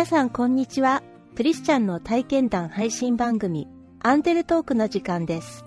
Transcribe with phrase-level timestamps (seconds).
[0.00, 1.02] 皆さんこんにちは。
[1.36, 3.68] クリスチャンの体験談配信番組、
[4.02, 5.66] アンデルトークの時間です。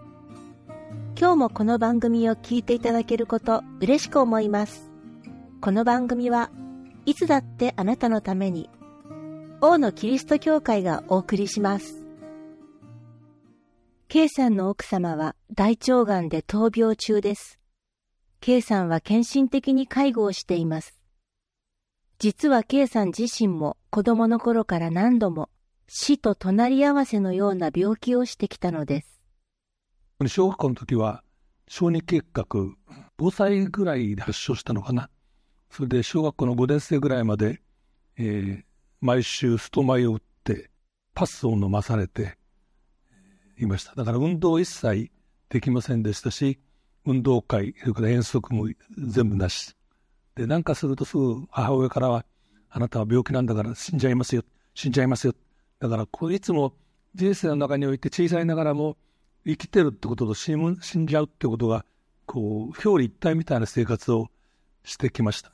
[1.16, 4.90] 今日もこの番組を聞いていただけること嬉しく思います。
[5.62, 6.50] この番組は
[7.06, 8.72] いつだってあなたのために、
[9.62, 12.04] 王のキリスト教会がお送りします。
[14.08, 17.60] K さんの奥様は大腸がんで闘病中です。
[18.42, 21.03] K さんは献身的に介護をしています。
[22.24, 25.50] 実は K さん自身も子供の頃から何度も
[25.90, 29.22] 死と隣り合わせのような病気をしてきたのです。
[30.28, 31.22] 小学校の時は
[31.68, 32.78] 小児結核
[33.20, 35.10] 5歳ぐらいで発症したのかな。
[35.70, 37.60] それで小学校の5年生ぐらいまで、
[38.16, 38.64] えー、
[39.02, 40.70] 毎週ストマイを打って
[41.14, 42.38] パスを飲まされて
[43.60, 43.96] いました。
[43.96, 45.12] だから運動一切
[45.50, 46.58] できませんでしたし、
[47.06, 49.76] 運動会、それから遠足も全部なし。
[50.36, 52.26] で、なんかするとすぐ母親からは、
[52.70, 54.44] あなたは病気なんだから死んじゃいますよ。
[54.74, 55.34] 死んじゃいますよ。
[55.80, 56.74] だから、こういつも
[57.14, 58.98] 人生の中において小さいながらも
[59.46, 61.86] 生きてるってことと死ん死んじゃうってことが、
[62.26, 64.30] こう、表裏一体みたいな生活を
[64.84, 65.52] してきました。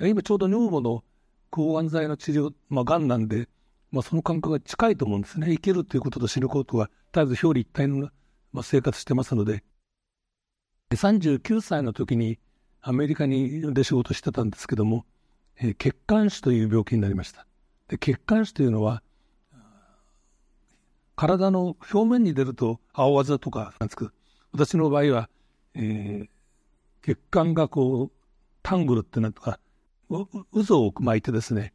[0.00, 1.04] 今ちょうど女房の
[1.50, 3.48] 抗がん剤の治療、まあ、がんなんで、
[3.90, 5.48] まあ、その感覚が近いと思うんですね。
[5.50, 8.08] 生きるということと死ぬことは、絶えず表裏一体の、
[8.52, 9.64] まあ、生活してますので、
[10.92, 12.38] 39歳の時に
[12.82, 15.04] アメリカにで仕事してたんですけども、
[15.58, 17.46] えー、血管腫という病気になりました。
[17.88, 19.02] で血管腫というのは、
[21.16, 24.10] 体の表面に出ると青あざとかなんですけど、
[24.52, 25.28] 私の場合は、
[25.74, 26.28] えー、
[27.02, 28.10] 血管がこう、
[28.62, 29.60] タングルってなんとか、
[30.08, 31.74] 渦を巻いてですね、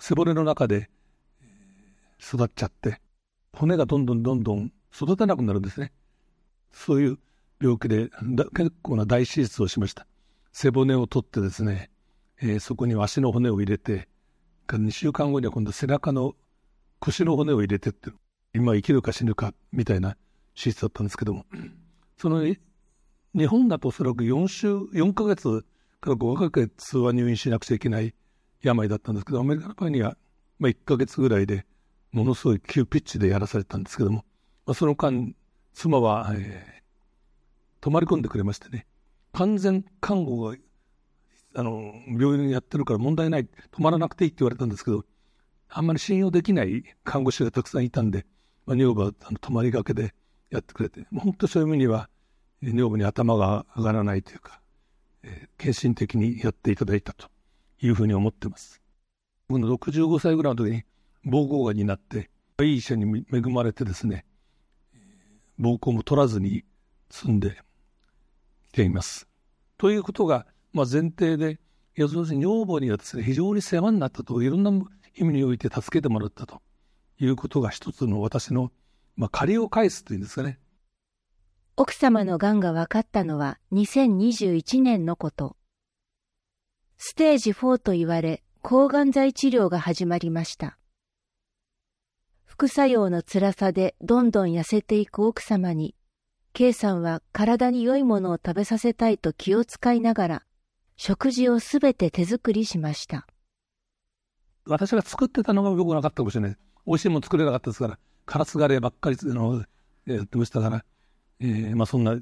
[0.00, 0.90] 背骨の中で
[2.20, 3.00] 育っちゃって、
[3.52, 5.92] 骨がどんどんどんどん育たなくなるんですね。
[6.72, 7.18] そういう
[7.60, 8.10] 病気で
[8.54, 10.06] 結構な大手術をしました。
[10.52, 11.90] 背骨を取ってですね、
[12.40, 14.08] えー、そこに足の骨を入れて、
[14.68, 16.34] 2週間後には今度背中の
[17.00, 18.10] 腰の骨を入れてって、
[18.54, 20.16] 今生きるか死ぬかみたいな
[20.54, 21.44] 手術だったんですけども、
[22.16, 25.64] その日本だとおそらく4週、4ヶ月
[26.00, 28.14] から5ヶ月は入院しなくちゃいけない
[28.62, 30.16] 病だったんですけど、アメリカの場合には、
[30.58, 31.66] まあ、1ヶ月ぐらいで
[32.12, 34.24] ものすごい急ピッチでやらされたんですけども、
[34.66, 35.34] まあ、その間、
[35.72, 36.77] 妻は、えー、
[37.80, 38.86] 泊まり込んでくれましてね、
[39.32, 40.56] 完全看護が、
[41.54, 45.04] あの、病院やってるから問題ない、泊まらなくていいって言われたんですけど、
[45.68, 48.26] あんまり信用できない看護師がたくさんいたんで、
[48.66, 50.14] まあ、女房はあの泊まりがけで
[50.50, 52.08] やってくれて、本当そういう意味には、
[52.62, 54.60] 女房に頭が上がらないというか、
[55.22, 57.28] えー、献身的にやっていただいたと
[57.80, 58.80] いうふうに思ってます。
[59.48, 60.84] 僕の65歳ぐらいの時に
[61.24, 62.30] 膀胱がんになって、
[62.60, 64.24] いい医者に恵まれてですね、
[65.60, 66.64] 膀胱も取らずに
[67.10, 67.60] 済んで
[68.78, 69.26] ています。
[69.76, 71.58] ということが、まあ、前提で、
[71.96, 74.70] 要するに女房にはですね、非常に世話になったと、いろんな
[75.16, 76.62] 意味において助けてもらったと
[77.18, 78.70] いうことが一つの私の、
[79.16, 80.60] まあ、借りを返すというんですかね。
[81.76, 85.56] 奥様の癌が分かったのは2021年のこと。
[86.98, 90.78] ステージ4と言われ、抗がん剤治療が始まりました。
[92.44, 95.94] 副作用の辛さでどんどん痩せていく奥様に、
[96.58, 100.42] K さんは体に良いものを食べさせたいと気を使いながら、
[100.96, 103.28] 食事をすべて手作りしました。
[104.66, 106.56] 私が作ってたのがよくなかったかもしれない。
[106.84, 107.96] 美味しいもの作れなかったですから、
[108.26, 109.64] カラスガレーばっかりの
[110.04, 110.84] やってましたから、
[111.38, 112.18] えー、まあそんな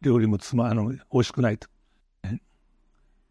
[0.00, 1.68] 料理もつま、あの、美味しくないと。
[2.22, 2.30] ま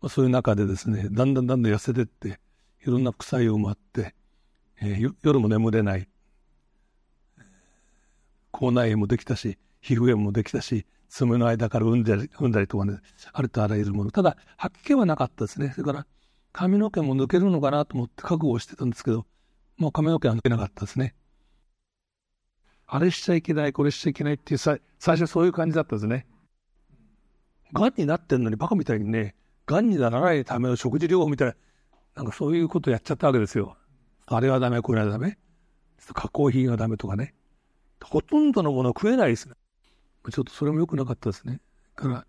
[0.03, 2.39] あ、そういう中でですね、だんだんだんだん痩せてって、
[2.83, 4.13] いろんな副作用もあって、
[4.83, 6.07] えー、夜も眠れない。
[8.51, 12.99] 口内炎もできたし、皮膚炎もできたし、爪の間から産んだり、産んだりとかね、
[13.33, 14.11] ありとあらゆるもの。
[14.11, 15.71] ただ、吐き気はなかったですね。
[15.71, 16.07] それから、
[16.53, 19.25] 髪の毛も抜けるのかなと思って覚悟をしてたんですけど、
[19.77, 21.15] もう髪の毛は抜けなかったですね。
[22.87, 26.27] あれしちゃいけない、これしちゃいけないっていう最初そういう感じだったんですね。
[27.73, 31.55] 癌になってんのにバカみたいにね、癌にならないための食事療法みたいな、
[32.15, 33.77] なんかそういうことやっちゃったわけですよ。
[34.25, 35.37] あれはダメ、これはダメ。
[36.13, 37.33] 加工品はダメとかね。
[38.11, 39.55] ほとんどのものは食えないですね。
[40.29, 41.61] ちょっとそれも良くなかったですね。
[41.95, 42.25] だから、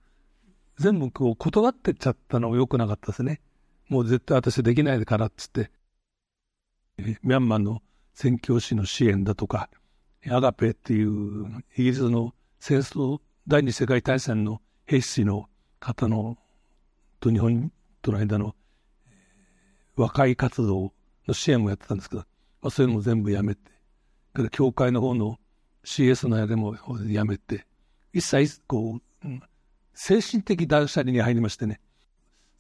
[0.79, 3.41] 全部こう断ってっちゃったのも良くなかったですね。
[3.89, 5.73] もう絶対私できないからっつって、
[6.99, 7.83] ミャンマーの
[8.15, 9.69] 宣教師の支援だとか、
[10.31, 15.49] アガペっていうイギリスの戦争、第二次世界大戦の兵士の
[15.81, 16.39] 方の
[17.19, 18.55] と日本との間の
[19.97, 20.93] 和解活動
[21.27, 22.23] の支援もやってたんですけど、
[22.61, 23.61] まあ、そういうのも全部やめて、
[24.33, 25.39] から教会の方の
[25.85, 26.77] CS のやでも
[27.07, 27.67] やめて、
[28.13, 29.29] 一切こう、
[29.95, 31.81] 精神的断捨離に入りましてね、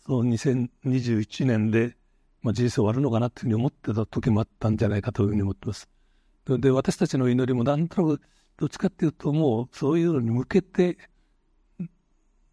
[0.05, 1.97] その2021年で
[2.43, 5.89] まあ、人生終わるのかなというふうに思ってた時もあったんじゃないかというふうに思ってます。
[6.47, 8.21] で、私たちの祈りもなんとなく、
[8.59, 10.99] どっちかっていうと、もうそういうのに向けて、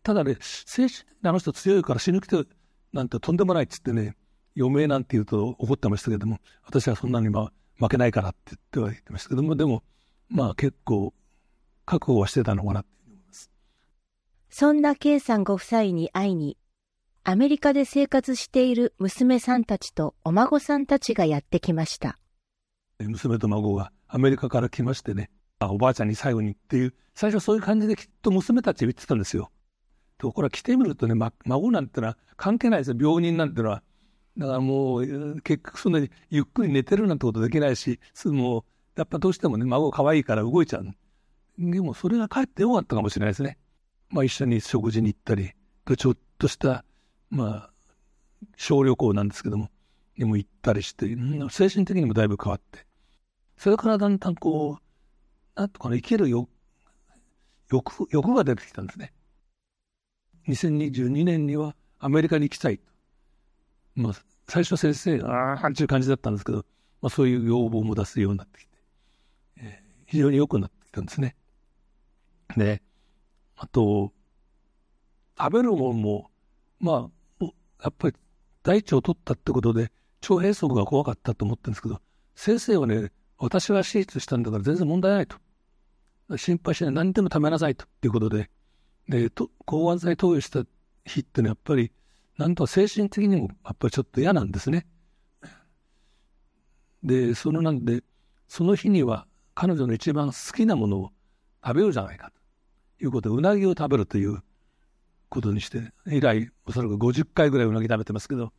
[0.03, 2.47] ただね、精神的にあの人強いから死ぬ気
[2.93, 4.15] なんてとんでもないっつってね、
[4.55, 9.83] 余命なんて言うと怒ってましたけども、私はそんなにまあ負けないからって言っては言ってましたけども、でも、
[10.29, 11.13] まあ結構、
[11.85, 13.51] 覚悟はしてたのかなって思います。
[14.49, 16.57] そんな K さんご夫妻に会いに、
[17.23, 22.17] アメリカで生活している娘さんたちとお孫さんたちがやってきました。
[22.99, 25.29] 娘と孫がアメリカから来ましてね、
[25.59, 29.51] あおばあちゃんに最後にっていう、最初そういう感じできっと娘たち言ってたんですよ。
[30.17, 33.83] ところが来てみるとね、ま、孫なんてのは関係ないですよ、病人なんてのは。
[34.37, 38.63] だからもう、結局そんなにゆっくり寝てるなんてことできないし、もう、
[38.99, 40.87] やっぱどうしてもね、孫可愛いから動いちゃう。
[41.57, 43.57] でもそれが帰ってよかったかもしれないですね。
[44.09, 45.53] まあ一緒に食事に行ったり、
[45.97, 46.83] ちょっとした、
[47.29, 47.71] まあ、
[48.57, 49.69] 小旅行なんですけども、
[50.17, 51.07] にも行ったりして、
[51.49, 52.85] 精神的にもだいぶ変わって。
[53.57, 56.49] それからだんだんこう、なんとかね、生きる欲、
[57.71, 59.13] 欲、欲が出てきたんですね。
[60.49, 62.81] 2022年にはアメリカに行きたい。
[63.95, 64.13] まあ、
[64.49, 66.65] 最初は先生、ああ、っていう感じだったんですけど、
[67.01, 68.68] まあそういう要望も出すようになってきて、
[70.05, 71.35] 非常に良くなってきたんですね。
[72.57, 72.81] で、
[73.55, 74.11] あと、
[75.37, 76.31] 食べるものも、
[76.79, 77.09] ま
[77.41, 77.45] あ、
[77.81, 78.15] やっぱり
[78.63, 79.91] 大腸を取ったってことで、
[80.21, 82.01] 腸閉塞が怖かったと思ってるんですけど、
[82.35, 85.37] 先生はね、私は手術したんだから全然問題ないと。
[86.37, 86.93] 心配しない。
[86.93, 87.85] 何でも食べなさいと。
[88.03, 88.49] いうことで、
[89.07, 90.63] で、と抗がん剤投与した
[91.05, 91.91] 日ってのはやっぱり、
[92.37, 94.85] なんと精神的にもやっぱりちょっと嫌なんですね。
[97.03, 98.03] で、そのなんで、
[98.47, 101.11] その日には彼女の一番好きなものを
[101.63, 102.39] 食べようじゃないかと。
[103.01, 104.43] いうことで、うなぎを食べるという
[105.29, 108.51] ことにして、以来、おそらく50回ぐらいうなぎ食べてますけど、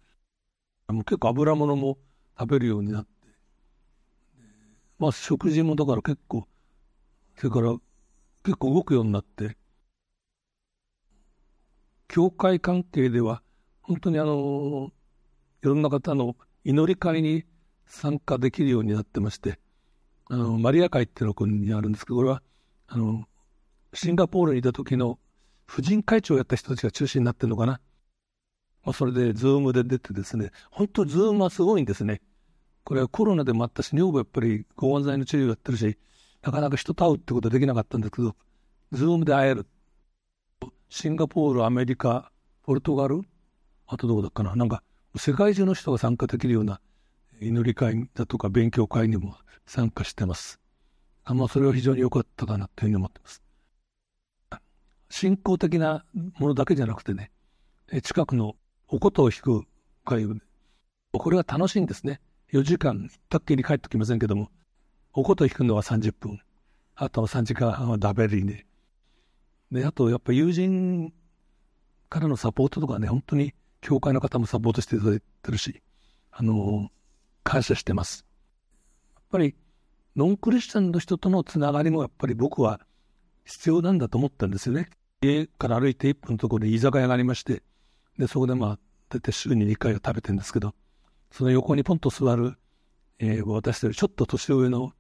[0.89, 1.99] もう結構油物も
[2.39, 3.11] 食べるようになって、
[4.99, 6.47] まあ食事もだから結構、
[7.37, 7.77] それから
[8.45, 9.57] 結構動くようになって、
[12.09, 13.43] 教会関係では、
[13.83, 14.91] 本当にあの、
[15.63, 17.45] いろんな方の祈り会に
[17.87, 19.59] 参加できるようになってまして、
[20.31, 22.41] あの、マリア会っていうのがにあるんですけど、これは、
[22.87, 23.25] あの、
[23.93, 25.19] シンガポールにいた時の
[25.67, 27.81] 婦人会長をやった人たちが中心になってるのかな。
[28.85, 32.23] まあ、それで、ズームで出てですね、本当、ズームはすごいんですね。
[32.85, 35.99] これはコロナでもあったし、女房やっぱり抗がん剤の治療やってるし、
[36.43, 38.37] なかなか人と会うってことはできなかったんですけど、
[38.93, 39.67] ズームで会える。
[40.89, 42.31] シンガポール、アメリカ、
[42.63, 43.23] ポルトガル、
[43.87, 44.85] あとどこだっかな、なんか
[45.17, 46.81] 世界中の人が参加できるような
[47.41, 50.61] 祈り会だとか勉強会にも参加してます。
[51.25, 53.43] あまあ、それは非常に良かったかなというふうに思ってます。
[55.09, 56.05] 信仰的な
[56.39, 57.31] ものだけじゃなくてね、
[58.03, 58.57] 近くの
[58.89, 59.65] お琴を弾く
[60.05, 60.27] 会
[61.13, 62.21] これは楽しいんですね。
[62.53, 64.51] 4時間、たっきり帰ってきませんけども、
[65.13, 66.41] お琴弾くのは30分、
[66.95, 68.67] あとは3時間半はダベリーね。
[69.73, 71.13] で、あとやっぱ友人
[72.09, 75.83] からのサポートとかね、本当に教会の方もサポートしていただいてるし、
[76.31, 76.91] あの、
[77.43, 78.25] 感謝してます。
[79.15, 79.55] やっぱり、
[80.17, 82.81] ノンクリスチャンの人とのつながりもやっぱり僕は
[83.45, 84.89] 必要なんだと思ったんですよね。
[85.23, 87.63] 家から歩いて1分のところに居酒屋がありまして、
[88.19, 88.79] で、そこでまあ、
[89.09, 90.75] 大体週に2回は食べてるんですけど、
[91.31, 92.57] その横にポンと座る、
[93.19, 94.93] えー、私よりちょっと年上の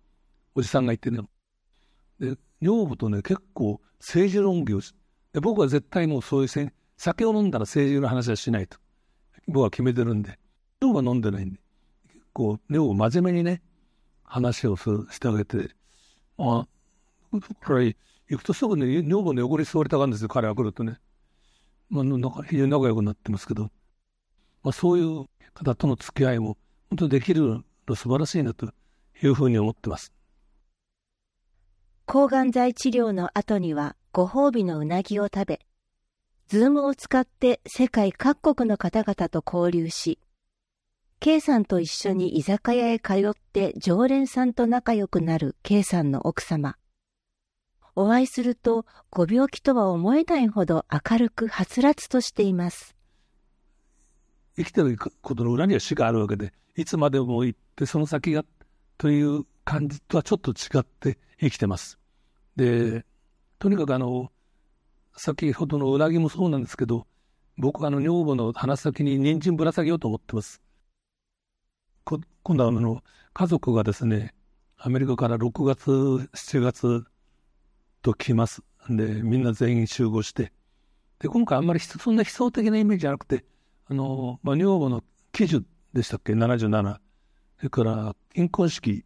[0.54, 1.20] おじさんがいてね、
[2.18, 4.94] で、女房とね、結構政治論議をし、
[5.32, 8.78] で僕は絶対もうそういうせ酒を飲んだら政治の話はしないと。
[9.47, 10.38] 僕は決めてるんで。
[10.80, 11.61] 女房は飲んでないんで。
[12.32, 13.62] 構、女房真面目にね、
[14.25, 15.70] 話をすしてあげて、
[16.38, 16.66] あ、
[17.64, 17.96] これ、
[18.28, 20.99] 行くとすぐね、女房の横に座りたがるんですよ、彼が来るとね。
[21.88, 23.70] まあ、なんか非常に仲良くなってますけど、
[24.62, 26.56] まあ、そういう方との付き合いも、
[26.90, 28.72] 本当にできるの素晴らしいなと
[29.22, 30.12] いうふうに思ってます。
[32.06, 35.60] 抗がん剤治療の後にはご褒美のうなぎを食べ、
[36.49, 40.18] ズームを使って世界各国の方々と交流し、
[41.23, 46.77] K さんと一緒に居酒屋へ通って常連さんと仲良くなる K さんの奥様。
[47.95, 52.97] お会いするとご病気とは思えないほど明るくはつらつとしています。
[54.57, 58.43] 生きてることの裏には死があるわけで、いつまでも行ってその先が
[58.97, 61.99] という感じとはちょっと違って生きてます。
[62.57, 63.05] で、
[63.59, 64.33] とにかくあの、
[65.15, 67.07] 先ほどのうなぎもそうなんですけど、
[67.59, 70.62] 僕はあの女房の鼻先に人参ぶら下げようと思ってます。
[72.04, 73.02] 今度はあの、
[73.33, 74.35] 家族がですね、
[74.76, 77.04] アメリカから6月、7月
[78.02, 78.62] と来ます。
[78.88, 80.52] で、みんな全員集合して。
[81.19, 83.45] で、今回あんまりそんな悲壮的なイメージじゃなくて、
[83.87, 86.99] あの、まあ、女房の喜寿でしたっけ、77。
[87.59, 89.04] それから金婚式、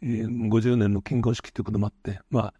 [0.00, 2.54] えー、50年の金婚式ということもあって、まあ、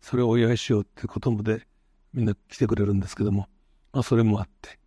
[0.00, 1.66] それをお祝いしようっていうこともで、
[2.12, 3.48] みんな来てくれるんですけども、
[3.92, 4.78] まあ、それもあって。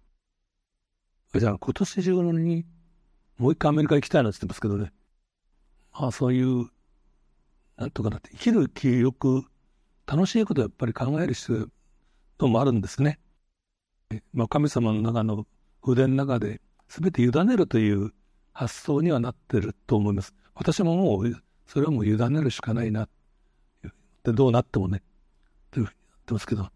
[1.37, 2.65] じゃあ、今年中に、
[3.37, 4.91] もう一回アメリカ行きたいなって言ってますけどね。
[5.93, 6.69] まあ、そういう、
[7.77, 9.43] なんとかなって、生きる気よく、
[10.05, 11.69] 楽しいことをやっぱり考える必
[12.39, 13.19] 要もあるんですね。
[14.33, 15.47] まあ、神様の中の
[15.81, 18.13] 筆の中で、全て委ねるという
[18.53, 20.33] 発想にはなってると思います。
[20.53, 23.07] 私ももう、それはもう委ねるしかないな。
[24.23, 25.01] で、どうなってもね、
[25.71, 26.69] というふうにやってますけど、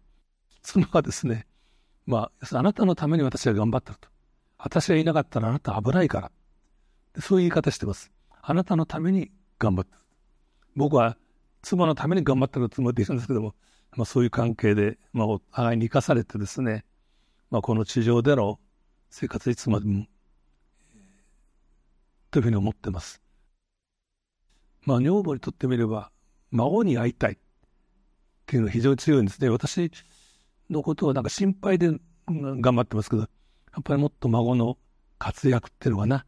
[0.62, 1.46] 妻はですね、
[2.06, 4.08] まあ、あなたのために私は頑張ってると。
[4.58, 6.32] 私がいなかったらあなた危ないから。
[7.20, 8.10] そういう言い方してます。
[8.42, 9.98] あなたのために頑張ってる。
[10.76, 11.16] 僕は
[11.62, 13.54] 妻のために頑張ってるつもりでいるんですけども、
[13.96, 16.84] まあ、そういう関係で、まあ、お互いに生かされてですね、
[17.50, 18.60] まあ、この地上での
[19.10, 20.06] 生活いつまでも、
[22.30, 23.20] というふうに思ってます。
[24.84, 26.10] まあ、女房にとってみれば、
[26.50, 27.36] 孫に会いたいっ
[28.46, 29.48] ていうのが非常に強いんですね。
[29.48, 29.90] 私
[30.70, 31.90] のことをなんか心配で
[32.26, 33.28] 頑張ってますけど、や
[33.80, 34.78] っぱりもっと孫の
[35.18, 36.24] 活躍っていうのはな、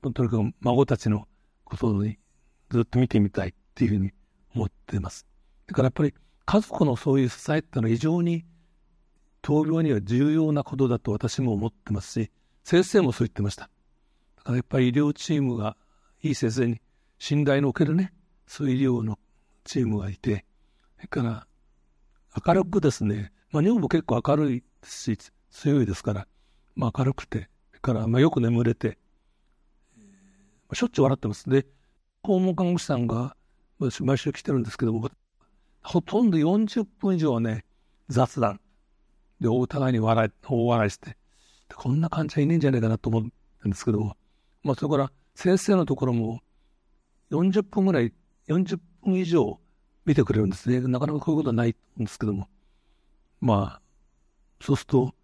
[0.00, 1.26] とにかく孫たちの
[1.64, 2.18] ことに
[2.70, 4.12] ずっと見てみたいっていうふうに
[4.54, 5.26] 思ってます。
[5.66, 6.14] だからやっぱり
[6.46, 8.44] 家族のそういう支えっていうのは非常に
[9.42, 12.30] 闘病には重要なことだと私も思ってますし、
[12.64, 13.70] 先生もそう言ってました。
[14.36, 15.76] だからやっぱり医療チームが
[16.22, 16.80] いい先生に
[17.18, 18.12] 信頼のおけるね、
[18.46, 19.18] そういう医療の
[19.64, 20.44] チームがいて、
[20.96, 21.46] それから
[22.46, 25.18] 明るくですね、まあ、女房結構明るいし、
[25.50, 26.26] 強いですから、
[26.76, 28.98] まあ、明るくて、それからまあよく眠れて、
[30.74, 31.48] しょっちゅう笑ってます。
[31.48, 31.66] で、
[32.22, 33.36] 訪問看護師さんが
[33.78, 35.10] 私毎週来てるんですけども、
[35.82, 37.64] ほとんど40分以上はね、
[38.08, 38.60] 雑談。
[39.40, 41.16] で、お互いに笑い、大笑いして、
[41.74, 44.16] こんな患者いねえんじゃないかなと思うんですけども、
[44.62, 46.40] まあ、それから先生のところも
[47.30, 48.12] 40分ぐらい、
[48.48, 49.58] 40分以上
[50.04, 50.80] 見てくれるんですね。
[50.80, 52.48] なかなかこういうことはないんですけども。
[53.40, 53.82] まあ、
[54.60, 55.14] そうすると、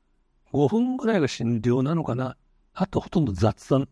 [0.52, 2.36] 5分ぐらいが診療なのかな。
[2.72, 3.88] あとほとんど雑談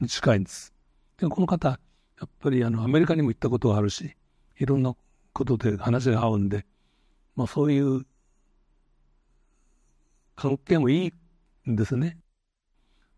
[0.00, 0.72] に近いんです。
[1.18, 1.78] でこの方、や
[2.26, 4.16] っぱりあのアメリカにも行ったことがあるし、
[4.58, 4.94] いろんな
[5.32, 6.66] ことで話が合うんで、
[7.36, 8.04] まあそういう
[10.38, 11.12] 関係もい
[11.66, 12.16] いんですね。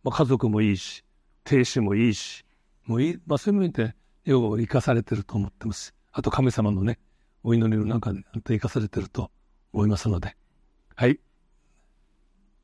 [0.02, 1.04] まあ、家族もいいし、
[1.44, 2.46] 亭主もいいし、
[2.86, 5.94] もういい、まあ、そういう意味で、要は生かされてると思ってます。
[6.12, 6.98] あと神様のね、
[7.42, 9.30] お祈りの中で生かされてると
[9.74, 10.34] 思いますので。
[10.96, 11.20] はい。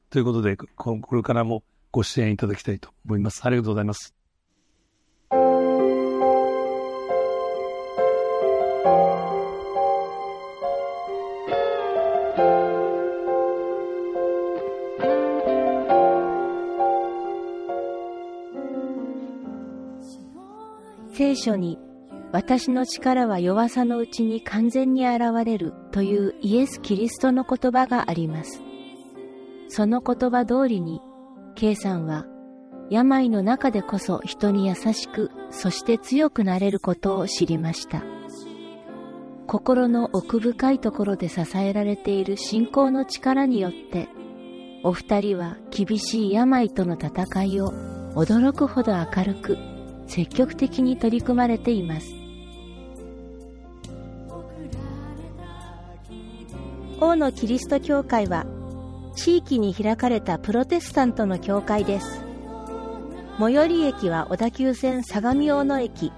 [0.08, 1.62] ということで、これからも
[1.92, 3.44] ご支援いただきたいと思います。
[3.44, 4.15] ありがとうございます。
[21.16, 21.78] 聖書に
[22.30, 28.61] 私の力は弱さのうちに完全に現れるというイエス・キリストの言葉があります。
[29.68, 31.00] その言葉通りに、
[31.54, 32.26] K さんは
[32.90, 38.02] 病の中でこそ人に優しく、そして強くなれることを知りました。
[39.46, 44.11] 心の奥深いところで支えられている信仰の力によって、
[44.82, 47.73] お二人は厳しい病との戦いを
[48.14, 49.75] 驚くほど明るく
[50.06, 52.14] 積極的に取り組まれています。
[57.00, 58.46] 王のキリスト教会は
[59.14, 62.22] 地域に開かれたプロテスタントの教会です。
[63.38, 66.12] 最寄り駅は小田急線相模大野駅。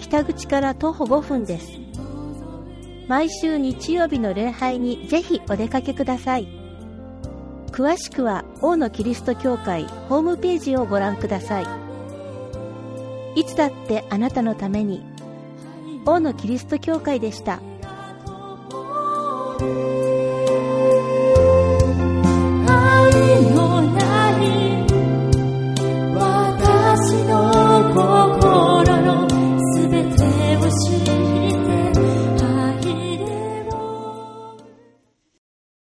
[0.00, 1.72] 北口から徒歩5分です。
[3.08, 6.48] 毎週日曜日の礼拝にぜひお出かけください。
[7.70, 11.85] 詳しくは王のキリスト教会ホームページをご覧ください。
[13.36, 15.04] いつだってあなたのために
[16.06, 17.60] 王のキリスト教会でした。